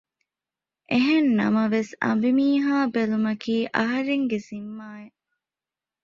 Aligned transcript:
އެހެންނަމަވެސް 0.91 1.91
އަނބިމީހާ 2.03 2.75
ބެލުމަކީ 2.93 3.55
އަހަރެންގެ 3.77 4.37
ޒިންމާއެއް 4.47 5.17